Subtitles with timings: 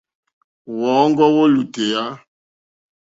[0.77, 2.03] Wɔ́ɔ̌ŋɡɔ́ wó lùtèyà.